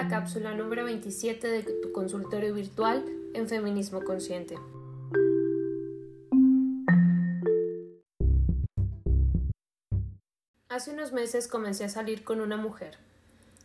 la 0.00 0.08
cápsula 0.08 0.54
número 0.54 0.84
27 0.84 1.46
de 1.46 1.62
tu 1.62 1.92
consultorio 1.92 2.54
virtual 2.54 3.04
en 3.34 3.46
Feminismo 3.50 4.02
Consciente. 4.02 4.54
Hace 10.70 10.92
unos 10.92 11.12
meses 11.12 11.48
comencé 11.48 11.84
a 11.84 11.90
salir 11.90 12.24
con 12.24 12.40
una 12.40 12.56
mujer. 12.56 12.96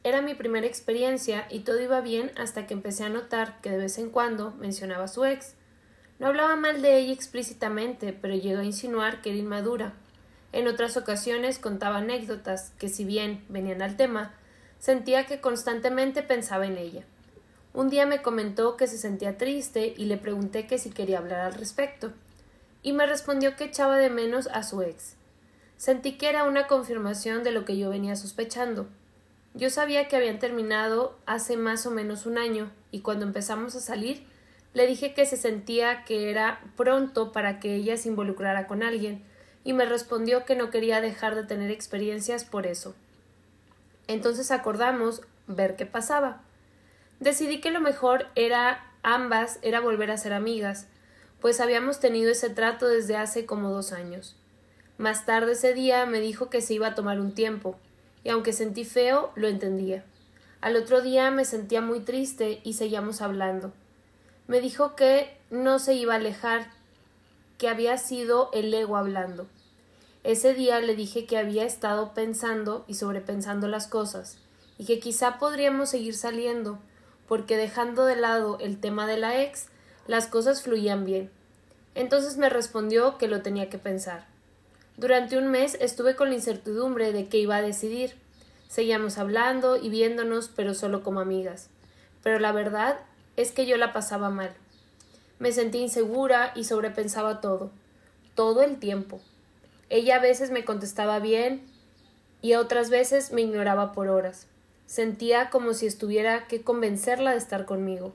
Era 0.03 0.21
mi 0.21 0.33
primera 0.35 0.67
experiencia 0.67 1.47
y 1.49 1.61
todo 1.61 1.81
iba 1.81 2.01
bien 2.01 2.31
hasta 2.35 2.67
que 2.67 2.73
empecé 2.73 3.05
a 3.05 3.09
notar 3.09 3.61
que 3.61 3.69
de 3.69 3.77
vez 3.77 3.97
en 3.97 4.09
cuando 4.09 4.51
mencionaba 4.55 5.05
a 5.05 5.07
su 5.07 5.23
ex. 5.23 5.55
No 6.19 6.27
hablaba 6.27 6.57
mal 6.57 6.81
de 6.81 6.97
ella 6.97 7.13
explícitamente, 7.13 8.11
pero 8.11 8.35
llegó 8.35 8.59
a 8.59 8.65
insinuar 8.65 9.21
que 9.21 9.29
era 9.29 9.39
inmadura. 9.39 9.93
En 10.51 10.67
otras 10.67 10.97
ocasiones 10.97 11.59
contaba 11.59 11.99
anécdotas 11.99 12.73
que, 12.77 12.89
si 12.89 13.05
bien 13.05 13.45
venían 13.47 13.81
al 13.81 13.95
tema, 13.95 14.33
sentía 14.85 15.25
que 15.25 15.41
constantemente 15.41 16.21
pensaba 16.21 16.67
en 16.67 16.77
ella. 16.77 17.01
Un 17.73 17.89
día 17.89 18.05
me 18.05 18.21
comentó 18.21 18.77
que 18.77 18.85
se 18.85 18.99
sentía 18.99 19.35
triste 19.35 19.95
y 19.97 20.05
le 20.05 20.17
pregunté 20.17 20.67
que 20.67 20.77
si 20.77 20.91
quería 20.91 21.17
hablar 21.17 21.39
al 21.39 21.55
respecto, 21.55 22.13
y 22.83 22.93
me 22.93 23.07
respondió 23.07 23.55
que 23.55 23.63
echaba 23.63 23.97
de 23.97 24.11
menos 24.11 24.47
a 24.53 24.61
su 24.61 24.83
ex. 24.83 25.15
Sentí 25.75 26.19
que 26.19 26.29
era 26.29 26.43
una 26.43 26.67
confirmación 26.67 27.43
de 27.43 27.49
lo 27.49 27.65
que 27.65 27.79
yo 27.79 27.89
venía 27.89 28.15
sospechando. 28.15 28.87
Yo 29.55 29.71
sabía 29.71 30.07
que 30.07 30.17
habían 30.17 30.37
terminado 30.37 31.17
hace 31.25 31.57
más 31.57 31.87
o 31.87 31.89
menos 31.89 32.27
un 32.27 32.37
año, 32.37 32.69
y 32.91 32.99
cuando 32.99 33.25
empezamos 33.25 33.73
a 33.73 33.79
salir, 33.79 34.27
le 34.75 34.85
dije 34.85 35.15
que 35.15 35.25
se 35.25 35.35
sentía 35.35 36.03
que 36.03 36.29
era 36.29 36.61
pronto 36.77 37.31
para 37.31 37.59
que 37.59 37.73
ella 37.73 37.97
se 37.97 38.09
involucrara 38.09 38.67
con 38.67 38.83
alguien, 38.83 39.23
y 39.63 39.73
me 39.73 39.87
respondió 39.87 40.45
que 40.45 40.55
no 40.55 40.69
quería 40.69 41.01
dejar 41.01 41.33
de 41.33 41.43
tener 41.43 41.71
experiencias 41.71 42.43
por 42.43 42.67
eso. 42.67 42.93
Entonces 44.07 44.51
acordamos 44.51 45.21
ver 45.47 45.75
qué 45.75 45.85
pasaba. 45.85 46.41
Decidí 47.19 47.61
que 47.61 47.71
lo 47.71 47.81
mejor 47.81 48.27
era 48.35 48.91
ambas 49.03 49.59
era 49.61 49.79
volver 49.79 50.11
a 50.11 50.17
ser 50.17 50.33
amigas, 50.33 50.87
pues 51.39 51.61
habíamos 51.61 51.99
tenido 51.99 52.31
ese 52.31 52.49
trato 52.49 52.87
desde 52.87 53.15
hace 53.15 53.45
como 53.45 53.69
dos 53.69 53.91
años. 53.91 54.35
Más 54.97 55.25
tarde 55.25 55.51
ese 55.51 55.73
día 55.73 56.05
me 56.05 56.19
dijo 56.19 56.49
que 56.49 56.61
se 56.61 56.73
iba 56.73 56.87
a 56.87 56.95
tomar 56.95 57.19
un 57.19 57.33
tiempo, 57.33 57.77
y 58.23 58.29
aunque 58.29 58.51
sentí 58.51 58.83
feo, 58.83 59.31
lo 59.35 59.47
entendía. 59.47 60.03
Al 60.61 60.75
otro 60.75 61.01
día 61.01 61.29
me 61.29 61.45
sentía 61.45 61.81
muy 61.81 61.99
triste 61.99 62.61
y 62.63 62.73
seguíamos 62.73 63.21
hablando. 63.21 63.73
Me 64.47 64.61
dijo 64.61 64.95
que 64.95 65.37
no 65.51 65.77
se 65.77 65.93
iba 65.93 66.13
a 66.13 66.17
alejar, 66.17 66.71
que 67.59 67.69
había 67.69 67.97
sido 67.97 68.49
el 68.53 68.73
ego 68.73 68.97
hablando. 68.97 69.47
Ese 70.25 70.55
día 70.55 70.79
le 70.79 70.95
dije 70.95 71.27
que 71.27 71.37
había 71.37 71.65
estado 71.65 72.15
pensando 72.15 72.83
y 72.87 72.95
sobrepensando 72.95 73.67
las 73.67 73.85
cosas, 73.85 74.39
y 74.79 74.85
que 74.85 74.99
quizá 74.99 75.37
podríamos 75.37 75.89
seguir 75.89 76.15
saliendo, 76.15 76.79
porque 77.27 77.57
dejando 77.57 78.05
de 78.05 78.15
lado 78.15 78.57
el 78.59 78.79
tema 78.79 79.05
de 79.05 79.17
la 79.17 79.43
ex, 79.43 79.67
las 80.07 80.25
cosas 80.25 80.63
fluían 80.63 81.05
bien. 81.05 81.29
Entonces 81.93 82.37
me 82.37 82.49
respondió 82.49 83.19
que 83.19 83.27
lo 83.27 83.43
tenía 83.43 83.69
que 83.69 83.77
pensar. 83.77 84.25
Durante 84.97 85.37
un 85.37 85.49
mes 85.49 85.77
estuve 85.79 86.15
con 86.15 86.29
la 86.29 86.35
incertidumbre 86.35 87.13
de 87.13 87.27
qué 87.27 87.37
iba 87.37 87.57
a 87.57 87.61
decidir. 87.61 88.15
Seguíamos 88.67 89.19
hablando 89.19 89.77
y 89.77 89.89
viéndonos, 89.89 90.49
pero 90.49 90.73
solo 90.73 91.03
como 91.03 91.19
amigas. 91.19 91.69
Pero 92.23 92.39
la 92.39 92.51
verdad 92.51 92.97
es 93.35 93.51
que 93.51 93.67
yo 93.67 93.77
la 93.77 93.93
pasaba 93.93 94.31
mal. 94.31 94.55
Me 95.37 95.51
sentí 95.51 95.77
insegura 95.77 96.51
y 96.55 96.63
sobrepensaba 96.63 97.41
todo, 97.41 97.69
todo 98.33 98.63
el 98.63 98.79
tiempo. 98.79 99.21
Ella 99.89 100.17
a 100.17 100.19
veces 100.19 100.51
me 100.51 100.65
contestaba 100.65 101.19
bien 101.19 101.61
y 102.41 102.55
otras 102.55 102.89
veces 102.89 103.31
me 103.31 103.41
ignoraba 103.41 103.91
por 103.91 104.07
horas. 104.07 104.47
Sentía 104.85 105.49
como 105.49 105.73
si 105.73 105.87
estuviera 105.87 106.47
que 106.47 106.61
convencerla 106.61 107.31
de 107.31 107.37
estar 107.37 107.65
conmigo. 107.65 108.13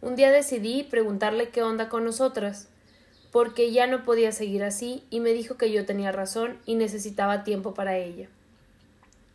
Un 0.00 0.16
día 0.16 0.30
decidí 0.30 0.84
preguntarle 0.84 1.48
qué 1.48 1.62
onda 1.62 1.88
con 1.88 2.04
nosotras 2.04 2.68
porque 3.32 3.72
ya 3.72 3.86
no 3.86 4.04
podía 4.04 4.32
seguir 4.32 4.64
así 4.64 5.04
y 5.10 5.20
me 5.20 5.32
dijo 5.32 5.56
que 5.56 5.70
yo 5.70 5.84
tenía 5.84 6.12
razón 6.12 6.58
y 6.66 6.76
necesitaba 6.76 7.44
tiempo 7.44 7.74
para 7.74 7.98
ella. 7.98 8.28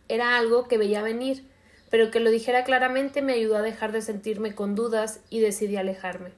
Era 0.10 0.38
algo 0.38 0.68
que 0.68 0.78
veía 0.78 1.02
venir, 1.02 1.44
pero 1.90 2.12
que 2.12 2.20
lo 2.20 2.32
dijera 2.32 2.64
claramente 2.64 3.22
me 3.22 3.34
ayudó 3.34 3.58
a 3.58 3.62
dejar 3.62 3.92
de 3.92 4.02
sentirme 4.02 4.56
con 4.56 4.76
dudas 4.76 5.20
y 5.30 5.40
decidí 5.40 5.78
alejarme. 5.78 6.32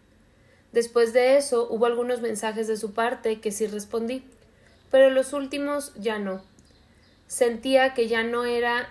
Después 0.73 1.13
de 1.13 1.37
eso 1.37 1.67
hubo 1.69 1.85
algunos 1.85 2.21
mensajes 2.21 2.67
de 2.67 2.77
su 2.77 2.93
parte 2.93 3.39
que 3.39 3.51
sí 3.51 3.67
respondí, 3.67 4.23
pero 4.91 5.09
los 5.09 5.33
últimos 5.33 5.93
ya 5.95 6.19
no. 6.19 6.41
Sentía 7.27 7.93
que 7.93 8.07
ya 8.07 8.23
no 8.23 8.45
era 8.45 8.89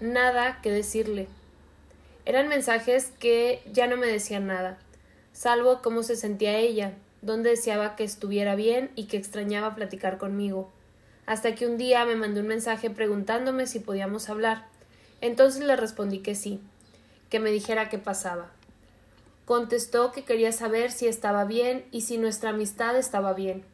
nada 0.00 0.60
que 0.62 0.70
decirle. 0.70 1.28
Eran 2.24 2.48
mensajes 2.48 3.12
que 3.18 3.62
ya 3.72 3.86
no 3.86 3.96
me 3.96 4.06
decían 4.06 4.46
nada, 4.46 4.78
salvo 5.32 5.80
cómo 5.82 6.02
se 6.02 6.14
sentía 6.14 6.58
ella, 6.58 6.92
donde 7.22 7.50
deseaba 7.50 7.96
que 7.96 8.04
estuviera 8.04 8.54
bien 8.54 8.90
y 8.96 9.04
que 9.04 9.16
extrañaba 9.16 9.74
platicar 9.74 10.18
conmigo, 10.18 10.70
hasta 11.26 11.54
que 11.54 11.66
un 11.66 11.78
día 11.78 12.04
me 12.04 12.16
mandó 12.16 12.40
un 12.40 12.48
mensaje 12.48 12.90
preguntándome 12.90 13.66
si 13.66 13.80
podíamos 13.80 14.28
hablar. 14.28 14.66
Entonces 15.20 15.64
le 15.64 15.74
respondí 15.74 16.20
que 16.20 16.34
sí, 16.34 16.60
que 17.30 17.40
me 17.40 17.50
dijera 17.50 17.88
qué 17.88 17.98
pasaba. 17.98 18.50
Contestó 19.46 20.12
que 20.12 20.24
quería 20.24 20.52
saber 20.52 20.92
si 20.92 21.06
estaba 21.06 21.44
bien 21.44 21.86
y 21.90 22.02
si 22.02 22.18
nuestra 22.18 22.50
amistad 22.50 22.96
estaba 22.96 23.32
bien, 23.32 23.64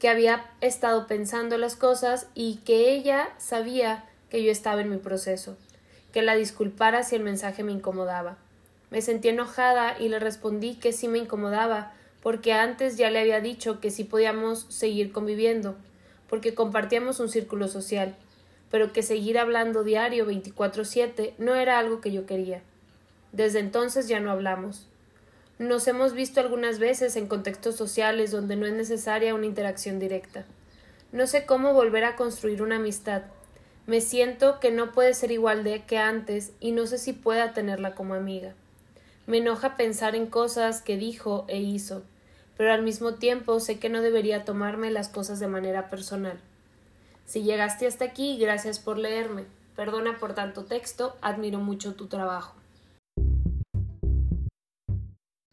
que 0.00 0.08
había 0.08 0.46
estado 0.62 1.06
pensando 1.06 1.58
las 1.58 1.76
cosas 1.76 2.26
y 2.34 2.56
que 2.64 2.90
ella 2.90 3.28
sabía 3.38 4.06
que 4.30 4.42
yo 4.42 4.50
estaba 4.50 4.80
en 4.80 4.90
mi 4.90 4.96
proceso, 4.96 5.56
que 6.12 6.22
la 6.22 6.34
disculpara 6.34 7.02
si 7.04 7.16
el 7.16 7.22
mensaje 7.22 7.62
me 7.62 7.72
incomodaba. 7.72 8.38
Me 8.90 9.02
sentí 9.02 9.28
enojada 9.28 10.00
y 10.00 10.08
le 10.08 10.18
respondí 10.18 10.74
que 10.74 10.92
sí 10.92 11.06
me 11.06 11.18
incomodaba, 11.18 11.92
porque 12.22 12.54
antes 12.54 12.96
ya 12.96 13.10
le 13.10 13.20
había 13.20 13.40
dicho 13.40 13.78
que 13.80 13.90
sí 13.90 14.04
podíamos 14.04 14.66
seguir 14.70 15.12
conviviendo, 15.12 15.76
porque 16.28 16.54
compartíamos 16.54 17.20
un 17.20 17.28
círculo 17.28 17.68
social, 17.68 18.16
pero 18.70 18.94
que 18.94 19.02
seguir 19.02 19.38
hablando 19.38 19.84
diario 19.84 20.24
24/7 20.24 21.34
no 21.36 21.54
era 21.54 21.78
algo 21.78 22.00
que 22.00 22.10
yo 22.10 22.24
quería. 22.24 22.62
Desde 23.32 23.58
entonces 23.58 24.08
ya 24.08 24.18
no 24.18 24.30
hablamos. 24.30 24.86
Nos 25.60 25.86
hemos 25.88 26.14
visto 26.14 26.40
algunas 26.40 26.78
veces 26.78 27.16
en 27.16 27.26
contextos 27.26 27.76
sociales 27.76 28.30
donde 28.30 28.56
no 28.56 28.64
es 28.64 28.72
necesaria 28.72 29.34
una 29.34 29.44
interacción 29.44 29.98
directa. 29.98 30.46
No 31.12 31.26
sé 31.26 31.44
cómo 31.44 31.74
volver 31.74 32.04
a 32.04 32.16
construir 32.16 32.62
una 32.62 32.76
amistad. 32.76 33.24
Me 33.86 34.00
siento 34.00 34.58
que 34.58 34.70
no 34.70 34.92
puede 34.92 35.12
ser 35.12 35.32
igual 35.32 35.62
de 35.62 35.84
que 35.84 35.98
antes 35.98 36.52
y 36.60 36.72
no 36.72 36.86
sé 36.86 36.96
si 36.96 37.12
pueda 37.12 37.52
tenerla 37.52 37.94
como 37.94 38.14
amiga. 38.14 38.54
Me 39.26 39.36
enoja 39.36 39.76
pensar 39.76 40.14
en 40.14 40.28
cosas 40.28 40.80
que 40.80 40.96
dijo 40.96 41.44
e 41.46 41.58
hizo, 41.60 42.04
pero 42.56 42.72
al 42.72 42.80
mismo 42.80 43.16
tiempo 43.16 43.60
sé 43.60 43.78
que 43.78 43.90
no 43.90 44.00
debería 44.00 44.46
tomarme 44.46 44.90
las 44.90 45.10
cosas 45.10 45.40
de 45.40 45.48
manera 45.48 45.90
personal. 45.90 46.40
Si 47.26 47.42
llegaste 47.42 47.86
hasta 47.86 48.06
aquí, 48.06 48.38
gracias 48.38 48.78
por 48.78 48.96
leerme. 48.96 49.44
Perdona 49.76 50.16
por 50.16 50.34
tanto 50.34 50.64
texto, 50.64 51.18
admiro 51.20 51.58
mucho 51.58 51.92
tu 51.96 52.06
trabajo. 52.06 52.59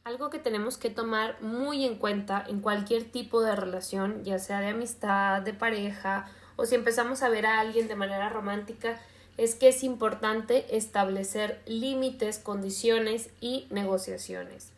Algo 0.08 0.30
que 0.30 0.40
tenemos 0.40 0.78
que 0.78 0.90
tomar 0.90 1.36
muy 1.42 1.84
en 1.84 1.98
cuenta 1.98 2.42
en 2.48 2.62
cualquier 2.62 3.04
tipo 3.04 3.42
de 3.42 3.58
relación, 3.58 4.24
ya 4.24 4.40
sea 4.40 4.62
de 4.62 4.68
amistad, 4.68 5.42
de 5.42 5.54
pareja, 5.54 6.32
o 6.56 6.66
si 6.66 6.76
empezamos 6.76 7.24
a 7.24 7.30
ver 7.30 7.46
a 7.46 7.60
alguien 7.60 7.90
de 7.90 7.98
manera 7.98 8.30
romántica, 8.30 9.02
es 9.36 9.56
que 9.56 9.68
es 9.68 9.84
importante 9.84 10.78
establecer 10.78 11.62
límites, 11.66 12.40
condiciones 12.40 13.32
y 13.42 13.68
negociaciones. 13.70 14.72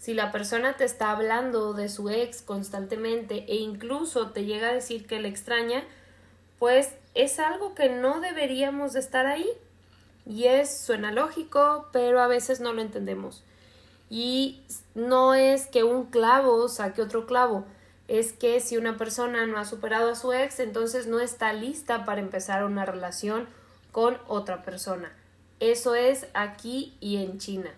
Si 0.00 0.14
la 0.14 0.32
persona 0.32 0.76
te 0.76 0.82
está 0.82 1.12
hablando 1.12 1.74
de 1.74 1.88
su 1.88 2.10
ex 2.10 2.42
constantemente 2.42 3.44
e 3.46 3.58
incluso 3.58 4.30
te 4.30 4.46
llega 4.46 4.70
a 4.70 4.74
decir 4.74 5.06
que 5.06 5.20
le 5.20 5.28
extraña, 5.28 5.84
pues 6.58 6.90
es 7.14 7.38
algo 7.38 7.76
que 7.76 7.88
no 7.88 8.20
deberíamos 8.20 8.94
de 8.94 8.98
estar 8.98 9.26
ahí. 9.26 9.48
Y 10.26 10.46
es, 10.46 10.76
suena 10.76 11.12
lógico, 11.12 11.86
pero 11.92 12.20
a 12.20 12.26
veces 12.26 12.58
no 12.58 12.72
lo 12.72 12.82
entendemos. 12.82 13.44
Y 14.12 14.60
no 14.94 15.32
es 15.32 15.66
que 15.66 15.84
un 15.84 16.04
clavo 16.04 16.68
saque 16.68 17.00
otro 17.00 17.24
clavo, 17.24 17.64
es 18.08 18.34
que 18.34 18.60
si 18.60 18.76
una 18.76 18.98
persona 18.98 19.46
no 19.46 19.56
ha 19.56 19.64
superado 19.64 20.10
a 20.10 20.14
su 20.14 20.34
ex, 20.34 20.60
entonces 20.60 21.06
no 21.06 21.18
está 21.18 21.54
lista 21.54 22.04
para 22.04 22.20
empezar 22.20 22.62
una 22.62 22.84
relación 22.84 23.48
con 23.90 24.18
otra 24.28 24.64
persona. 24.64 25.10
Eso 25.60 25.94
es 25.94 26.26
aquí 26.34 26.94
y 27.00 27.24
en 27.24 27.38
China. 27.38 27.70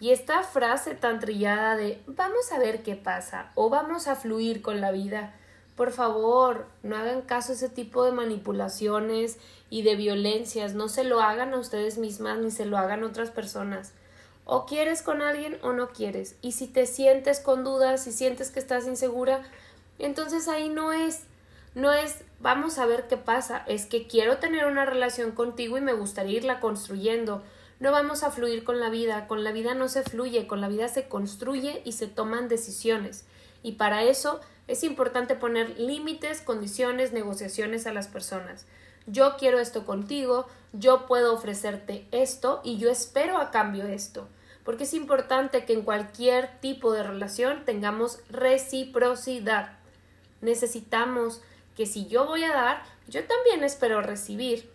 Y 0.00 0.12
esta 0.12 0.44
frase 0.44 0.94
tan 0.94 1.20
trillada 1.20 1.76
de 1.76 2.00
vamos 2.06 2.52
a 2.52 2.58
ver 2.58 2.82
qué 2.82 2.96
pasa 2.96 3.52
o 3.54 3.68
vamos 3.68 4.08
a 4.08 4.16
fluir 4.16 4.62
con 4.62 4.80
la 4.80 4.92
vida, 4.92 5.34
por 5.76 5.92
favor, 5.92 6.64
no 6.82 6.96
hagan 6.96 7.20
caso 7.20 7.52
a 7.52 7.54
ese 7.54 7.68
tipo 7.68 8.02
de 8.06 8.12
manipulaciones 8.12 9.36
y 9.68 9.82
de 9.82 9.94
violencias, 9.94 10.72
no 10.72 10.88
se 10.88 11.04
lo 11.04 11.20
hagan 11.20 11.52
a 11.52 11.58
ustedes 11.58 11.98
mismas 11.98 12.38
ni 12.38 12.50
se 12.50 12.64
lo 12.64 12.78
hagan 12.78 13.02
a 13.02 13.08
otras 13.08 13.30
personas. 13.30 13.92
O 14.46 14.64
quieres 14.64 15.02
con 15.02 15.20
alguien 15.20 15.58
o 15.62 15.72
no 15.72 15.88
quieres. 15.90 16.36
Y 16.40 16.52
si 16.52 16.68
te 16.68 16.86
sientes 16.86 17.40
con 17.40 17.64
dudas, 17.64 18.04
si 18.04 18.12
sientes 18.12 18.50
que 18.50 18.60
estás 18.60 18.86
insegura, 18.86 19.42
entonces 19.98 20.48
ahí 20.48 20.68
no 20.68 20.92
es 20.92 21.24
no 21.74 21.92
es 21.92 22.24
vamos 22.40 22.78
a 22.78 22.86
ver 22.86 23.06
qué 23.06 23.18
pasa, 23.18 23.62
es 23.66 23.84
que 23.84 24.06
quiero 24.06 24.38
tener 24.38 24.64
una 24.64 24.86
relación 24.86 25.32
contigo 25.32 25.76
y 25.76 25.82
me 25.82 25.92
gustaría 25.92 26.38
irla 26.38 26.58
construyendo. 26.58 27.42
no 27.80 27.92
vamos 27.92 28.22
a 28.22 28.30
fluir 28.30 28.64
con 28.64 28.80
la 28.80 28.88
vida, 28.88 29.26
con 29.26 29.44
la 29.44 29.52
vida 29.52 29.74
no 29.74 29.88
se 29.88 30.02
fluye, 30.02 30.46
con 30.46 30.62
la 30.62 30.68
vida 30.68 30.88
se 30.88 31.06
construye 31.08 31.82
y 31.84 31.92
se 31.92 32.06
toman 32.06 32.48
decisiones. 32.48 33.26
Y 33.62 33.72
para 33.72 34.04
eso 34.04 34.40
es 34.68 34.84
importante 34.84 35.34
poner 35.34 35.78
límites, 35.78 36.40
condiciones, 36.40 37.12
negociaciones 37.12 37.86
a 37.86 37.92
las 37.92 38.08
personas. 38.08 38.64
Yo 39.06 39.36
quiero 39.36 39.58
esto 39.58 39.84
contigo, 39.84 40.46
yo 40.72 41.06
puedo 41.06 41.34
ofrecerte 41.34 42.06
esto 42.10 42.62
y 42.64 42.78
yo 42.78 42.90
espero 42.90 43.36
a 43.36 43.50
cambio 43.50 43.84
esto. 43.84 44.28
Porque 44.66 44.84
es 44.84 44.94
importante 44.94 45.64
que 45.64 45.72
en 45.72 45.82
cualquier 45.82 46.60
tipo 46.60 46.92
de 46.92 47.04
relación 47.04 47.64
tengamos 47.64 48.18
reciprocidad. 48.28 49.78
Necesitamos 50.40 51.40
que 51.76 51.86
si 51.86 52.08
yo 52.08 52.26
voy 52.26 52.42
a 52.42 52.52
dar, 52.52 52.82
yo 53.06 53.24
también 53.24 53.62
espero 53.62 54.02
recibir. 54.02 54.68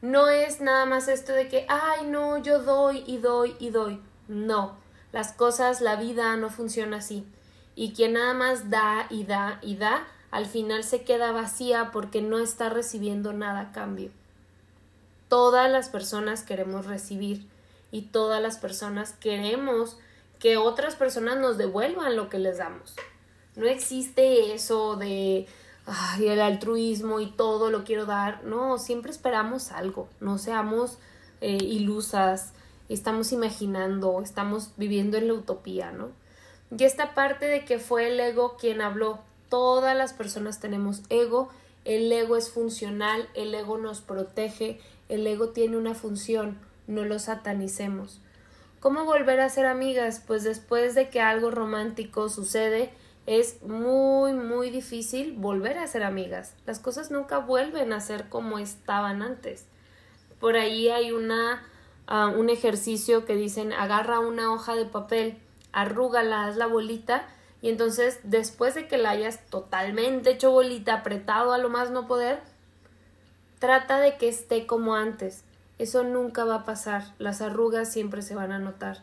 No 0.00 0.28
es 0.28 0.60
nada 0.60 0.86
más 0.86 1.08
esto 1.08 1.32
de 1.32 1.48
que, 1.48 1.66
ay, 1.68 2.06
no, 2.06 2.38
yo 2.38 2.62
doy 2.62 3.02
y 3.04 3.18
doy 3.18 3.56
y 3.58 3.70
doy. 3.70 4.00
No, 4.28 4.76
las 5.10 5.32
cosas, 5.32 5.80
la 5.80 5.96
vida 5.96 6.36
no 6.36 6.48
funciona 6.48 6.98
así. 6.98 7.26
Y 7.74 7.94
quien 7.94 8.12
nada 8.12 8.34
más 8.34 8.70
da 8.70 9.06
y 9.10 9.24
da 9.24 9.58
y 9.60 9.74
da, 9.74 10.06
al 10.30 10.46
final 10.46 10.84
se 10.84 11.02
queda 11.02 11.32
vacía 11.32 11.90
porque 11.92 12.22
no 12.22 12.38
está 12.38 12.68
recibiendo 12.68 13.32
nada 13.32 13.60
a 13.60 13.72
cambio. 13.72 14.10
Todas 15.28 15.68
las 15.68 15.88
personas 15.88 16.42
queremos 16.42 16.86
recibir 16.86 17.50
y 17.92 18.02
todas 18.02 18.42
las 18.42 18.56
personas 18.56 19.12
queremos 19.12 19.98
que 20.40 20.56
otras 20.56 20.96
personas 20.96 21.38
nos 21.38 21.56
devuelvan 21.56 22.16
lo 22.16 22.28
que 22.28 22.40
les 22.40 22.58
damos. 22.58 22.96
No 23.54 23.66
existe 23.66 24.54
eso 24.54 24.96
de 24.96 25.46
el 26.18 26.40
altruismo 26.40 27.20
y 27.20 27.26
todo 27.26 27.70
lo 27.70 27.84
quiero 27.84 28.06
dar. 28.06 28.42
No, 28.44 28.78
siempre 28.78 29.10
esperamos 29.10 29.70
algo. 29.70 30.08
No 30.20 30.38
seamos 30.38 30.98
eh, 31.40 31.58
ilusas, 31.60 32.52
estamos 32.88 33.32
imaginando, 33.32 34.20
estamos 34.22 34.70
viviendo 34.76 35.16
en 35.16 35.28
la 35.28 35.34
utopía, 35.34 35.92
¿no? 35.92 36.10
Y 36.76 36.84
esta 36.84 37.14
parte 37.14 37.46
de 37.46 37.64
que 37.64 37.78
fue 37.78 38.08
el 38.08 38.18
ego 38.18 38.56
quien 38.56 38.80
habló. 38.80 39.18
Todas 39.48 39.96
las 39.96 40.14
personas 40.14 40.60
tenemos 40.60 41.02
ego. 41.10 41.50
El 41.84 42.10
ego 42.10 42.36
es 42.36 42.50
funcional, 42.50 43.28
el 43.34 43.54
ego 43.54 43.76
nos 43.76 44.00
protege, 44.00 44.80
el 45.08 45.26
ego 45.26 45.48
tiene 45.48 45.76
una 45.76 45.94
función. 45.94 46.58
No 46.86 47.04
lo 47.04 47.18
satanicemos. 47.18 48.20
¿Cómo 48.80 49.04
volver 49.04 49.40
a 49.40 49.48
ser 49.48 49.66
amigas? 49.66 50.22
Pues 50.26 50.42
después 50.42 50.94
de 50.94 51.08
que 51.08 51.20
algo 51.20 51.50
romántico 51.50 52.28
sucede, 52.28 52.90
es 53.26 53.62
muy, 53.62 54.32
muy 54.32 54.70
difícil 54.70 55.34
volver 55.36 55.78
a 55.78 55.86
ser 55.86 56.02
amigas. 56.02 56.54
Las 56.66 56.80
cosas 56.80 57.10
nunca 57.10 57.38
vuelven 57.38 57.92
a 57.92 58.00
ser 58.00 58.28
como 58.28 58.58
estaban 58.58 59.22
antes. 59.22 59.66
Por 60.40 60.56
ahí 60.56 60.88
hay 60.88 61.12
una, 61.12 61.62
uh, 62.10 62.36
un 62.38 62.50
ejercicio 62.50 63.24
que 63.24 63.36
dicen 63.36 63.72
agarra 63.72 64.18
una 64.18 64.52
hoja 64.52 64.74
de 64.74 64.86
papel, 64.86 65.38
arrúgala, 65.72 66.46
haz 66.46 66.56
la 66.56 66.66
bolita 66.66 67.28
y 67.60 67.68
entonces 67.68 68.18
después 68.24 68.74
de 68.74 68.88
que 68.88 68.98
la 68.98 69.10
hayas 69.10 69.46
totalmente 69.46 70.30
hecho 70.30 70.50
bolita, 70.50 70.94
apretado 70.94 71.52
a 71.52 71.58
lo 71.58 71.68
más 71.68 71.92
no 71.92 72.08
poder, 72.08 72.40
trata 73.60 74.00
de 74.00 74.16
que 74.18 74.28
esté 74.28 74.66
como 74.66 74.96
antes. 74.96 75.44
Eso 75.78 76.04
nunca 76.04 76.44
va 76.44 76.56
a 76.56 76.64
pasar. 76.64 77.14
Las 77.18 77.40
arrugas 77.40 77.90
siempre 77.90 78.22
se 78.22 78.34
van 78.34 78.52
a 78.52 78.58
notar. 78.58 78.98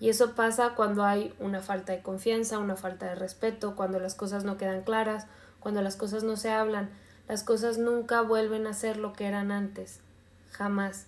Y 0.00 0.08
eso 0.08 0.34
pasa 0.34 0.74
cuando 0.74 1.04
hay 1.04 1.34
una 1.38 1.62
falta 1.62 1.92
de 1.92 2.02
confianza, 2.02 2.58
una 2.58 2.76
falta 2.76 3.06
de 3.06 3.14
respeto, 3.14 3.76
cuando 3.76 4.00
las 4.00 4.14
cosas 4.14 4.44
no 4.44 4.56
quedan 4.56 4.82
claras, 4.82 5.26
cuando 5.60 5.80
las 5.82 5.96
cosas 5.96 6.24
no 6.24 6.36
se 6.36 6.50
hablan. 6.50 6.90
Las 7.28 7.42
cosas 7.42 7.78
nunca 7.78 8.20
vuelven 8.20 8.66
a 8.66 8.74
ser 8.74 8.98
lo 8.98 9.12
que 9.12 9.26
eran 9.26 9.50
antes. 9.50 10.00
Jamás. 10.50 11.06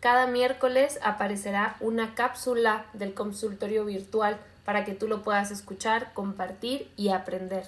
Cada 0.00 0.26
miércoles 0.26 0.98
aparecerá 1.00 1.76
una 1.78 2.16
cápsula 2.16 2.86
del 2.92 3.14
consultorio 3.14 3.84
virtual 3.84 4.38
para 4.64 4.84
que 4.84 4.94
tú 4.94 5.06
lo 5.06 5.22
puedas 5.22 5.52
escuchar, 5.52 6.12
compartir 6.12 6.90
y 6.96 7.10
aprender. 7.10 7.66